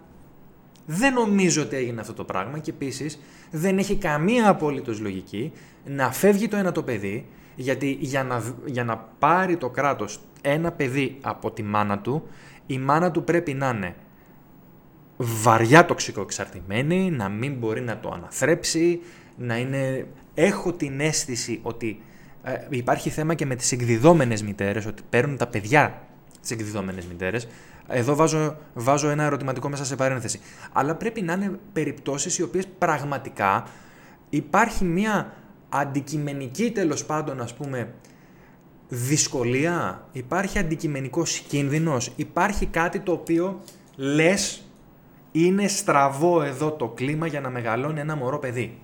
δεν 0.87 1.13
νομίζω 1.13 1.63
ότι 1.63 1.77
έγινε 1.77 2.01
αυτό 2.01 2.13
το 2.13 2.25
πράγμα 2.25 2.59
και 2.59 2.71
επίσης 2.71 3.19
δεν 3.51 3.79
έχει 3.79 3.97
καμία 3.97 4.49
απολύτω 4.49 4.95
λογική 5.01 5.53
να 5.85 6.13
φεύγει 6.13 6.49
το 6.49 6.57
ένα 6.57 6.73
το 6.73 6.83
παιδί, 6.83 7.27
γιατί 7.55 7.97
για 8.01 8.25
να, 8.25 8.43
για 8.65 8.85
να 8.85 8.97
πάρει 9.19 9.57
το 9.57 9.71
κράτος 9.71 10.21
ένα 10.43 10.73
παιδί 10.73 11.19
από 11.21 11.51
τη 11.51 11.63
μάνα 11.63 11.99
του, 11.99 12.23
η 12.67 12.79
μάνα 12.79 13.11
του 13.11 13.25
πρέπει 13.25 13.55
να 13.55 13.69
είναι 13.69 13.95
βαριά 15.17 15.85
τοξικοεξαρτημένη, 15.85 17.11
να 17.11 17.29
μην 17.29 17.55
μπορεί 17.55 17.81
να 17.81 17.99
το 17.99 18.11
αναθρέψει, 18.15 19.01
να 19.37 19.59
είναι... 19.59 20.07
Έχω 20.35 20.73
την 20.73 21.01
αίσθηση 21.01 21.61
ότι 21.63 22.01
ε, 22.43 22.53
υπάρχει 22.69 23.11
θέμα 23.11 23.35
και 23.35 23.47
με 23.47 23.55
τις 23.55 23.73
εκδιδόμενες 23.73 24.43
μητέρες, 24.43 24.87
ότι 24.87 25.03
παίρνουν 25.11 25.37
τα 25.37 25.47
παιδιά 25.47 26.03
τις 26.41 26.51
εκδιδόμενες 26.51 27.07
μητέρες, 27.07 27.49
Εδώ 27.89 28.15
βάζω, 28.15 28.57
βάζω 28.75 29.09
ένα 29.09 29.23
ερωτηματικό 29.23 29.69
μέσα 29.69 29.85
σε 29.85 29.97
παρένθεση. 29.97 30.41
Αλλά 30.73 30.95
πρέπει 30.95 31.23
να 31.23 31.33
είναι 31.33 31.59
περιπτώσεις 31.73 32.39
οι 32.39 32.43
οποίες 32.43 32.67
πραγματικά 32.79 33.67
υπάρχει 34.31 34.85
μια 34.85 35.33
αντικειμενική 35.69 36.71
τέλος 36.71 37.05
πάντων 37.05 37.41
ας 37.41 37.55
πούμε 37.55 37.95
δυσκολία, 38.89 40.09
υπάρχει 40.13 40.59
αντικειμενικός 40.59 41.39
κίνδυνος, 41.39 42.13
υπάρχει 42.17 42.67
κάτι 42.67 43.01
το 43.01 43.13
οποίο 43.13 43.61
λες 43.97 44.64
είναι 45.37 45.69
στραβό 45.69 46.43
εδώ 46.43 46.73
το 46.73 46.89
κλίμα 46.89 47.27
για 47.27 47.41
να 47.41 47.51
μεγαλώνει 47.51 48.01
ένα 48.01 48.17
μωρό 48.17 48.39
παιδί. 48.39 48.79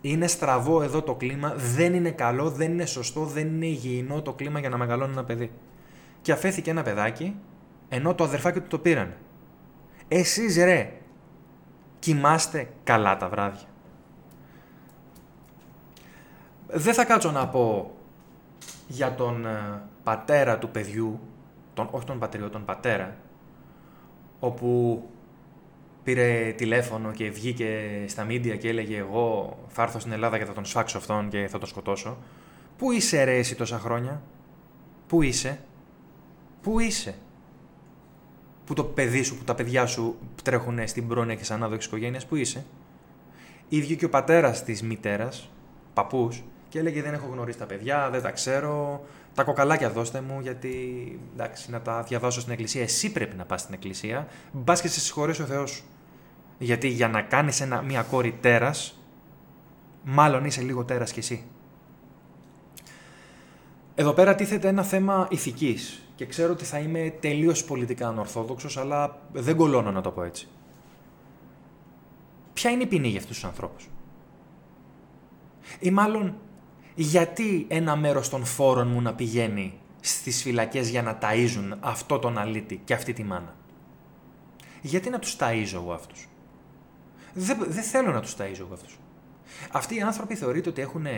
Είναι 0.00 0.26
στραβό 0.26 0.82
εδώ 0.82 1.02
το 1.02 1.14
κλίμα, 1.14 1.54
δεν 1.56 1.94
είναι 1.94 2.10
καλό, 2.10 2.50
δεν 2.50 2.72
είναι 2.72 2.86
σωστό, 2.86 3.24
δεν 3.24 3.46
είναι 3.46 3.66
υγιεινό 3.66 4.22
το 4.22 4.32
κλίμα 4.32 4.58
για 4.58 4.68
να 4.68 4.76
μεγαλώνει 4.76 5.12
ένα 5.12 5.24
παιδί. 5.24 5.50
Και 6.22 6.32
αφέθηκε 6.32 6.70
ένα 6.70 6.82
παιδάκι, 6.82 7.36
ενώ 7.88 8.14
το 8.14 8.24
αδερφάκι 8.24 8.60
του 8.60 8.66
το 8.66 8.78
πήραν. 8.78 9.14
Εσείς 10.08 10.56
ρε, 10.56 10.92
κοιμάστε 11.98 12.68
καλά 12.84 13.16
τα 13.16 13.28
βράδια. 13.28 13.68
Δεν 16.66 16.94
θα 16.94 17.04
κάτσω 17.04 17.30
να 17.30 17.48
πω 17.48 17.94
για 18.88 19.14
τον 19.14 19.46
ε, 19.46 19.82
πατέρα 20.02 20.58
του 20.58 20.68
παιδιού, 20.68 21.20
τον, 21.74 21.88
όχι 21.90 22.06
τον 22.06 22.18
πατριό, 22.18 22.50
τον 22.50 22.64
πατέρα, 22.64 23.16
όπου 24.40 25.02
πήρε 26.04 26.54
τηλέφωνο 26.56 27.12
και 27.12 27.30
βγήκε 27.30 28.04
στα 28.06 28.24
μίντια 28.24 28.56
και 28.56 28.68
έλεγε 28.68 28.96
εγώ 28.96 29.58
θα 29.68 29.82
έρθω 29.82 29.98
στην 29.98 30.12
Ελλάδα 30.12 30.38
και 30.38 30.44
θα 30.44 30.52
τον 30.52 30.64
σφάξω 30.64 30.98
αυτόν 30.98 31.28
και 31.28 31.46
θα 31.50 31.58
τον 31.58 31.68
σκοτώσω. 31.68 32.16
Πού 32.76 32.92
είσαι 32.92 33.24
ρε 33.24 33.36
εσύ 33.36 33.54
τόσα 33.54 33.78
χρόνια, 33.78 34.22
πού 35.06 35.22
είσαι, 35.22 35.60
πού 36.62 36.80
είσαι; 36.80 37.14
Που 38.66 38.74
το 38.74 38.84
παιδί 38.84 39.22
σου, 39.22 39.36
που 39.36 39.44
τα 39.44 39.54
παιδιά 39.54 39.86
σου 39.86 40.18
τρέχουν 40.42 40.88
στην 40.88 41.08
πρόνοια 41.08 41.34
και 41.34 41.44
σαν 41.44 41.62
άδοχης 41.62 41.86
οικογένειας, 41.86 42.26
πού 42.26 42.36
είσαι; 42.36 42.64
Ίδιο 43.68 43.96
και 43.96 44.04
ο 44.04 44.08
πατέρας 44.08 44.64
της 44.64 44.82
μητέρας, 44.82 45.50
παππούς, 45.94 46.42
και 46.68 46.78
έλεγε 46.78 47.02
δεν 47.02 47.14
έχω 47.14 47.28
γνωρίσει 47.32 47.58
τα 47.58 47.66
παιδιά, 47.66 48.10
δεν 48.10 48.22
τα 48.22 48.30
ξέρω, 48.30 49.04
τα 49.34 49.44
κοκαλάκια 49.44 49.90
δώστε 49.90 50.20
μου 50.20 50.40
γιατί 50.40 50.72
εντάξει, 51.34 51.70
να 51.70 51.80
τα 51.80 52.02
διαβάσω 52.02 52.40
στην 52.40 52.52
εκκλησία. 52.52 52.82
Εσύ 52.82 53.12
πρέπει 53.12 53.36
να 53.36 53.44
πας 53.44 53.60
στην 53.60 53.74
εκκλησία, 53.74 54.28
μπας 54.52 54.80
και 54.80 54.88
σε 54.88 55.00
συγχωρέσει 55.00 55.42
ο 55.42 55.44
Θεός 55.44 55.82
Γιατί 56.62 56.88
για 56.88 57.08
να 57.08 57.22
κάνεις 57.22 57.66
μια 57.84 58.02
κόρη 58.02 58.38
τέρας, 58.40 58.98
μάλλον 60.04 60.44
είσαι 60.44 60.62
λίγο 60.62 60.84
τέρας 60.84 61.12
κι 61.12 61.18
εσύ. 61.18 61.44
Εδώ 63.94 64.12
πέρα 64.12 64.34
τίθεται 64.34 64.68
ένα 64.68 64.82
θέμα 64.82 65.28
ηθικής 65.30 66.02
και 66.14 66.26
ξέρω 66.26 66.52
ότι 66.52 66.64
θα 66.64 66.78
είμαι 66.78 67.14
τελείως 67.20 67.64
πολιτικά 67.64 68.08
ανορθόδοξος, 68.08 68.76
αλλά 68.76 69.18
δεν 69.32 69.56
κολώνω 69.56 69.90
να 69.90 70.00
το 70.00 70.10
πω 70.10 70.22
έτσι. 70.22 70.48
Ποια 72.52 72.70
είναι 72.70 72.82
η 72.82 72.86
ποινή 72.86 73.08
για 73.08 73.18
αυτούς 73.18 73.34
τους 73.34 73.44
ανθρώπους; 73.44 73.88
Ή 75.78 75.90
μάλλον 75.90 76.34
γιατί 76.94 77.66
ένα 77.68 77.96
μέρος 77.96 78.28
των 78.28 78.44
φόρων 78.44 78.88
μου 78.88 79.00
να 79.00 79.14
πηγαίνει 79.14 79.78
στις 80.00 80.42
φυλακές 80.42 80.88
για 80.88 81.02
να 81.02 81.18
ταΐζουν 81.22 81.76
αυτό 81.80 82.18
τον 82.18 82.38
αλήτη 82.38 82.80
και 82.84 82.94
αυτή 82.94 83.12
τη 83.12 83.24
μάνα; 83.24 83.56
Γιατί 84.82 85.10
να 85.10 85.18
τους 85.18 85.36
ταΐζω 85.38 85.74
εγώ 85.74 85.92
αυτούς; 85.92 86.26
Δεν, 87.34 87.58
δεν 87.68 87.82
θέλω 87.82 88.12
να 88.12 88.20
τους 88.20 88.36
ταΐζω 88.36 88.58
εγώ 88.58 88.72
αυτούς. 88.72 88.98
Αυτοί 89.72 89.96
οι 89.96 90.00
άνθρωποι 90.00 90.34
θεωρείται 90.34 90.68
ότι 90.68 90.80
έχουν... 90.80 91.06
Α, 91.06 91.10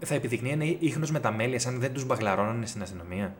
ε, 0.00 0.06
θα 0.06 0.14
επιδεικνύει 0.14 0.76
ίχνος 0.80 1.10
μεταμέλειας 1.10 1.66
αν 1.66 1.80
δεν 1.80 1.92
τους 1.92 2.06
μπαγλαρώνανε 2.06 2.66
στην 2.66 2.82
αστυνομία. 2.82 3.34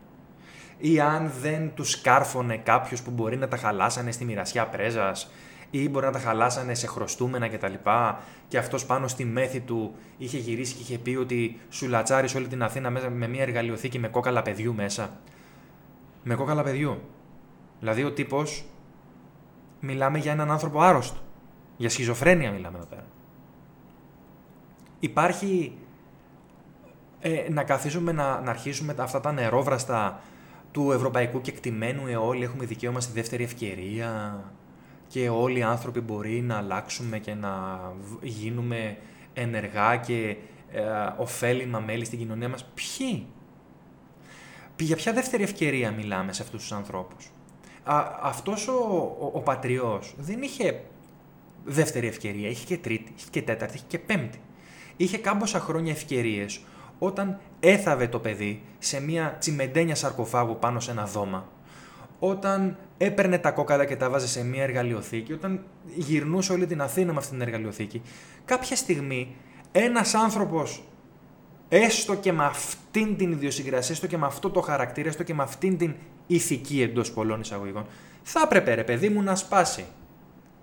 Ή 0.78 1.00
αν 1.00 1.32
δεν 1.40 1.74
τους 1.74 2.00
κάρφωνε 2.00 2.56
κάποιος 2.56 3.02
που 3.02 3.10
μπορεί 3.10 3.36
να 3.36 3.48
τα 3.48 3.56
χαλάσανε 3.56 4.12
στη 4.12 4.24
μοιρασιά 4.24 4.66
πρέζας 4.66 5.30
ή 5.70 5.88
μπορεί 5.88 6.06
να 6.06 6.12
τα 6.12 6.18
χαλάσανε 6.18 6.74
σε 6.74 6.86
χρωστούμενα 6.86 7.48
κτλ. 7.48 7.66
Και, 7.66 8.14
και 8.48 8.58
αυτός 8.58 8.86
πάνω 8.86 9.08
στη 9.08 9.24
μέθη 9.24 9.60
του 9.60 9.94
είχε 10.18 10.38
γυρίσει 10.38 10.74
και 10.74 10.80
είχε 10.82 10.98
πει 10.98 11.16
ότι 11.16 11.60
σου 11.68 11.88
λατσάρεις 11.88 12.34
όλη 12.34 12.46
την 12.46 12.62
Αθήνα 12.62 12.90
μέσα 12.90 13.10
με 13.10 13.28
μια 13.28 13.42
εργαλειοθήκη 13.42 13.98
με 13.98 14.08
κόκαλα 14.08 14.42
παιδιού 14.42 14.74
μέσα. 14.74 15.20
Με 16.22 16.34
κόκαλα 16.34 16.62
παιδιού. 16.62 17.00
Δηλαδή 17.80 18.04
ο 18.04 18.12
τύπος. 18.12 18.64
Μιλάμε 19.80 20.18
για 20.18 20.32
έναν 20.32 20.50
άνθρωπο 20.50 20.80
άρρωστο. 20.80 21.18
Για 21.76 21.90
σχιζοφρένεια 21.90 22.50
μιλάμε 22.50 22.76
εδώ 22.76 22.86
πέρα. 22.86 23.06
Υπάρχει 25.00 25.78
ε, 27.20 27.46
να 27.50 27.62
καθίσουμε 27.62 28.12
να, 28.12 28.40
να 28.40 28.50
αρχίσουμε 28.50 28.94
αυτά 28.98 29.20
τα 29.20 29.32
νερόβραστα 29.32 30.20
του 30.72 30.92
ευρωπαϊκού 30.92 31.40
κεκτημένου 31.40 32.06
ε, 32.06 32.16
όλοι 32.16 32.44
έχουμε 32.44 32.64
δικαίωμα 32.64 33.00
στη 33.00 33.12
δεύτερη 33.12 33.42
ευκαιρία 33.42 34.40
και 35.08 35.28
όλοι 35.28 35.58
οι 35.58 35.62
άνθρωποι 35.62 36.00
μπορεί 36.00 36.40
να 36.40 36.56
αλλάξουμε 36.56 37.18
και 37.18 37.34
να 37.34 37.80
γίνουμε 38.22 38.96
ενεργά 39.34 39.96
και 39.96 40.36
ε, 40.72 40.82
ωφέλιμα 41.16 41.80
μέλη 41.80 42.04
στην 42.04 42.18
κοινωνία 42.18 42.48
μας. 42.48 42.64
Ποιοι; 42.74 43.26
Για 44.78 44.96
ποια 44.96 45.12
δεύτερη 45.12 45.42
ευκαιρία 45.42 45.90
μιλάμε 45.90 46.32
σε 46.32 46.42
αυτούς 46.42 46.60
τους 46.60 46.72
ανθρώπους; 46.72 47.30
Α, 47.84 48.04
αυτός 48.22 48.68
ο, 48.68 48.72
ο, 49.20 49.30
ο 49.32 49.40
πατριός 49.40 50.14
δεν 50.18 50.42
είχε 50.42 50.82
δεύτερη 51.64 52.06
ευκαιρία, 52.06 52.48
είχε 52.48 52.66
και 52.66 52.78
τρίτη, 52.78 53.12
είχε 53.16 53.26
και 53.30 53.42
τέταρτη, 53.42 53.76
είχε 53.76 53.84
και 53.88 53.98
πέμπτη. 53.98 54.40
Είχε 54.96 55.18
κάμποσα 55.18 55.60
χρόνια 55.60 55.92
ευκαιρίες 55.92 56.60
όταν 56.98 57.40
έθαβε 57.60 58.08
το 58.08 58.18
παιδί 58.18 58.62
σε 58.78 59.00
μια 59.00 59.36
τσιμεντένια 59.38 59.94
σαρκοφάγου 59.94 60.58
πάνω 60.58 60.80
σε 60.80 60.90
ένα 60.90 61.04
δώμα 61.04 61.48
όταν 62.20 62.76
έπαιρνε 62.98 63.38
τα 63.38 63.50
κόκαλα 63.50 63.84
και 63.84 63.96
τα 63.96 64.10
βάζε 64.10 64.28
σε 64.28 64.44
μια 64.44 64.62
εργαλειοθήκη, 64.62 65.32
όταν 65.32 65.64
γυρνούσε 65.94 66.52
όλη 66.52 66.66
την 66.66 66.80
Αθήνα 66.80 67.12
με 67.12 67.18
αυτήν 67.18 67.38
την 67.38 67.46
εργαλειοθήκη, 67.46 68.02
κάποια 68.44 68.76
στιγμή 68.76 69.36
ένας 69.72 70.14
άνθρωπος, 70.14 70.84
έστω 71.68 72.14
και 72.14 72.32
με 72.32 72.44
αυτήν 72.44 73.16
την 73.16 73.32
ιδιοσυγκρασία, 73.32 73.94
έστω 73.94 74.06
και 74.06 74.16
με 74.16 74.26
αυτό 74.26 74.50
το 74.50 74.60
χαρακτήρα, 74.60 75.08
έστω 75.08 75.22
και 75.22 75.34
με 75.34 75.42
αυτήν 75.42 75.78
την 75.78 75.94
ηθική 76.34 76.82
εντός 76.82 77.12
πολλών 77.12 77.40
εισαγωγικών, 77.40 77.86
θα 78.22 78.40
έπρεπε 78.44 78.74
ρε 78.74 78.84
παιδί 78.84 79.08
μου 79.08 79.22
να 79.22 79.36
σπάσει 79.36 79.84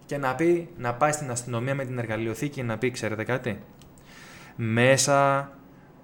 και 0.05 0.17
να 0.17 0.35
πει, 0.35 0.69
να 0.77 0.93
πάει 0.93 1.11
στην 1.11 1.31
αστυνομία 1.31 1.75
με 1.75 1.85
την 1.85 1.97
εργαλειοθήκη 1.97 2.55
και 2.55 2.63
να 2.63 2.77
πει, 2.77 2.91
ξέρετε 2.91 3.23
κάτι, 3.23 3.61
μέσα 4.55 5.51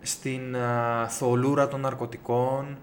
στην 0.02 0.56
α, 0.56 1.08
θολούρα 1.10 1.68
των 1.68 1.80
ναρκωτικών, 1.80 2.78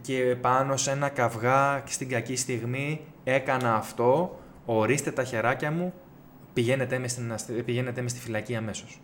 και 0.00 0.36
πάνω 0.40 0.76
σε 0.76 0.90
ένα 0.90 1.08
καυγά 1.08 1.82
και 1.84 1.92
στην 1.92 2.08
κακή 2.08 2.36
στιγμή 2.36 3.04
έκανα 3.24 3.74
αυτό, 3.74 4.40
ορίστε 4.64 5.10
τα 5.10 5.24
χεράκια 5.24 5.70
μου, 5.70 5.94
πηγαίνετε 6.52 6.98
με, 6.98 7.08
στην, 7.08 7.64
πηγαίνετε 7.64 8.02
με 8.02 8.08
στη 8.08 8.20
φυλακή 8.20 8.56
αμέσως. 8.56 9.00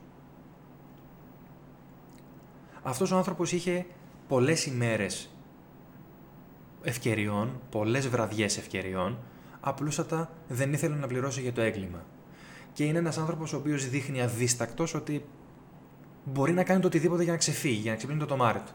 Αυτός 2.82 3.12
ο 3.12 3.16
άνθρωπος 3.16 3.52
είχε 3.52 3.86
πολλές 4.28 4.66
ημέρες 4.66 5.35
ευκαιριών, 6.86 7.60
πολλές 7.70 8.08
βραδιές 8.08 8.58
ευκαιριών, 8.58 9.18
απλούστατα 9.60 10.30
δεν 10.48 10.72
ήθελε 10.72 10.94
να 10.94 11.06
πληρώσει 11.06 11.40
για 11.40 11.52
το 11.52 11.60
έγκλημα. 11.60 12.04
Και 12.72 12.84
είναι 12.84 12.98
ένας 12.98 13.18
άνθρωπος 13.18 13.52
ο 13.52 13.56
οποίος 13.56 13.88
δείχνει 13.88 14.22
αδίστακτος 14.22 14.94
ότι 14.94 15.24
μπορεί 16.24 16.52
να 16.52 16.64
κάνει 16.64 16.80
το 16.80 16.86
οτιδήποτε 16.86 17.22
για 17.22 17.32
να 17.32 17.38
ξεφύγει, 17.38 17.80
για 17.80 17.90
να 17.90 17.96
ξεπλύνει 17.96 18.20
το 18.20 18.26
τομάρι 18.26 18.58
του 18.58 18.72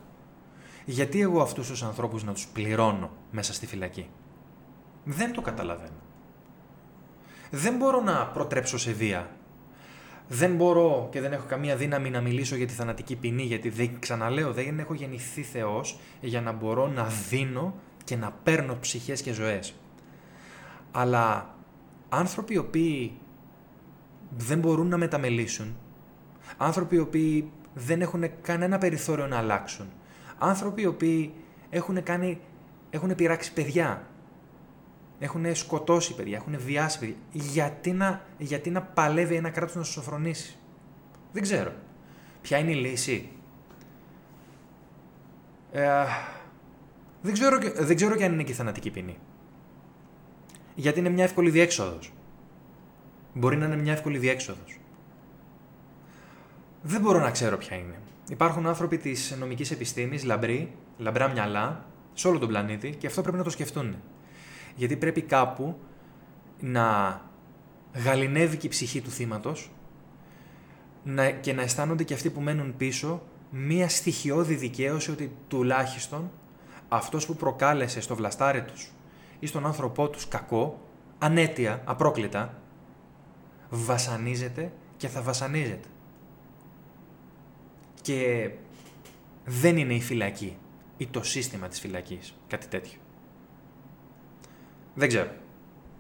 γιατί 0.85 1.21
εγώ 1.21 1.41
αυτούς 1.41 1.67
τους 1.67 1.83
ανθρώπους 1.83 2.23
να 2.23 2.33
τους 2.33 2.47
πληρώνω 2.47 3.11
μέσα 3.31 3.53
στη 3.53 3.67
φυλακή; 3.67 4.09
Δεν 5.03 5.33
το 5.33 5.41
καταλαβαίνω. 5.41 5.99
Δεν 7.51 7.75
μπορώ 7.75 8.01
να 8.01 8.27
προτρέψω 8.27 8.77
σε 8.77 8.91
βία. 8.91 9.29
Δεν 10.27 10.55
μπορώ 10.55 11.07
και 11.11 11.21
δεν 11.21 11.33
έχω 11.33 11.45
καμία 11.47 11.75
δύναμη 11.75 12.09
να 12.09 12.21
μιλήσω 12.21 12.55
για 12.55 12.67
τη 12.67 12.73
θανατική 12.73 13.15
ποινή, 13.15 13.43
γιατί 13.43 13.69
δεν, 13.69 13.99
ξαναλέω, 13.99 14.53
δεν 14.53 14.79
έχω 14.79 14.93
γεννηθεί 14.93 15.41
Θεός 15.41 15.99
για 16.21 16.41
να 16.41 16.51
μπορώ 16.51 16.87
να 16.87 17.07
δίνω 17.29 17.73
και 18.03 18.15
να 18.15 18.31
παίρνω 18.43 18.77
ψυχές 18.79 19.21
και 19.21 19.31
ζωές. 19.31 19.73
Αλλά 20.91 21.55
άνθρωποι 22.09 22.53
οι 22.53 22.57
οποίοι 22.57 23.17
δεν 24.37 24.59
μπορούν 24.59 24.87
να 24.87 24.97
μεταμελήσουν, 24.97 25.75
άνθρωποι 26.57 26.95
οι 26.95 26.99
οποίοι 26.99 27.51
δεν 27.73 28.01
έχουν 28.01 28.23
κανένα 28.41 28.77
περιθώριο 28.77 29.27
να 29.27 29.37
αλλάξουν, 29.37 29.89
άνθρωποι 30.37 30.81
οι 30.81 30.85
οποίοι 30.85 31.33
έχουν, 31.69 32.03
κάνει, 32.03 32.39
έχουν 32.89 33.15
πειράξει 33.15 33.53
παιδιά, 33.53 34.05
έχουν 35.19 35.55
σκοτώσει 35.55 36.15
παιδιά, 36.15 36.37
έχουν 36.37 36.59
βιάσει 36.59 36.99
παιδιά. 36.99 37.15
Γιατί 37.31 37.91
να, 37.91 38.21
γιατί 38.37 38.69
να 38.69 38.81
παλεύει 38.81 39.35
ένα 39.35 39.49
κράτος 39.49 39.75
να 39.75 39.83
σου 39.83 39.91
σοφρονήσει; 39.91 40.57
Δεν 41.31 41.41
ξέρω. 41.41 41.71
Ποια 42.41 42.57
είναι 42.57 42.71
η 42.71 42.75
λύση; 42.75 43.29
Ε, 45.71 46.03
δεν, 47.21 47.33
ξέρω, 47.33 47.57
δεν 47.75 47.95
ξέρω 47.95 48.15
και 48.15 48.23
αν 48.25 48.33
είναι 48.33 48.43
και 48.43 48.51
η 48.51 48.55
θανατική 48.55 48.91
ποινή. 48.91 49.17
Γιατί 50.75 50.99
είναι 50.99 51.09
μια 51.09 51.23
εύκολη 51.23 51.49
διέξοδος. 51.49 52.13
Μπορεί 53.33 53.57
να 53.57 53.65
είναι 53.65 53.77
μια 53.77 53.93
εύκολη 53.93 54.17
διέξοδος. 54.17 54.79
Δεν 56.81 57.01
μπορώ 57.01 57.19
να 57.19 57.31
ξέρω 57.31 57.57
ποια 57.57 57.77
είναι. 57.77 57.99
Υπάρχουν 58.29 58.67
άνθρωποι 58.67 58.97
της 58.97 59.35
νομικής 59.39 59.71
επιστήμης, 59.71 60.23
λαμπροί, 60.23 60.75
λαμπρά 60.97 61.27
μυαλά, 61.27 61.85
σε 62.13 62.27
όλο 62.27 62.39
τον 62.39 62.47
πλανήτη 62.47 62.89
και 62.89 63.07
αυτό 63.07 63.21
πρέπει 63.21 63.37
να 63.37 63.43
το 63.43 63.49
σκεφτούν. 63.49 63.95
Γιατί 64.75 64.95
πρέπει 64.95 65.21
κάπου 65.21 65.77
να 66.59 67.21
γαλινεύει 67.93 68.57
και 68.57 68.67
η 68.67 68.69
ψυχή 68.69 69.01
του 69.01 69.09
θύματος 69.09 69.71
να, 71.03 71.29
και 71.29 71.53
να 71.53 71.61
αισθάνονται 71.61 72.03
και 72.03 72.13
αυτοί 72.13 72.29
που 72.29 72.41
μένουν 72.41 72.73
πίσω 72.77 73.21
μία 73.49 73.89
στοιχειώδη 73.89 74.55
δικαίωση 74.55 75.11
ότι 75.11 75.31
τουλάχιστον 75.47 76.31
αυτός 76.93 77.25
που 77.25 77.35
προκάλεσε 77.35 78.01
στο 78.01 78.15
βλαστάρι 78.15 78.63
τους 78.63 78.91
ή 79.39 79.45
στον 79.45 79.65
άνθρωπό 79.65 80.09
τους 80.09 80.27
κακό, 80.27 80.79
ανέτεια, 81.19 81.81
απρόκλητα, 81.85 82.53
βασανίζεται 83.69 84.71
και 84.97 85.07
θα 85.07 85.21
βασανίζεται. 85.21 85.87
Και 88.01 88.49
δεν 89.45 89.77
είναι 89.77 89.93
η 89.93 90.01
φυλακή 90.01 90.57
ή 90.97 91.07
το 91.07 91.23
σύστημα 91.23 91.67
της 91.67 91.79
φυλακής, 91.79 92.33
κάτι 92.47 92.67
τέτοιο. 92.67 92.99
Δεν 94.93 95.07
ξέρω. 95.07 95.31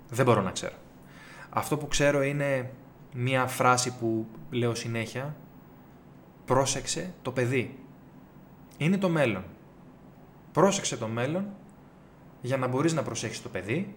Δεν 0.09 0.25
μπορώ 0.25 0.41
να 0.41 0.51
ξέρω. 0.51 0.75
Αυτό 1.49 1.77
που 1.77 1.87
ξέρω 1.87 2.23
είναι 2.23 2.71
μία 3.13 3.47
φράση 3.47 3.97
που 3.97 4.27
λέω 4.49 4.75
συνέχεια. 4.75 5.35
Πρόσεξε 6.45 7.13
το 7.21 7.31
παιδί. 7.31 7.79
Είναι 8.77 8.97
το 8.97 9.09
μέλλον. 9.09 9.43
Πρόσεξε 10.51 10.97
το 10.97 11.07
μέλλον 11.07 11.45
για 12.41 12.57
να 12.57 12.67
μπορείς 12.67 12.93
να 12.93 13.03
προσέξεις 13.03 13.41
το 13.41 13.49
παιδί 13.49 13.95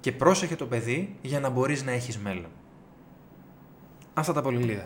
και 0.00 0.12
πρόσεχε 0.12 0.56
το 0.56 0.66
παιδί 0.66 1.16
για 1.22 1.40
να 1.40 1.50
μπορείς 1.50 1.84
να 1.84 1.90
έχεις 1.90 2.18
μέλλον. 2.18 2.50
Αυτά 4.14 4.32
τα 4.32 4.42
πολύ 4.42 4.62
λίγα. 4.62 4.82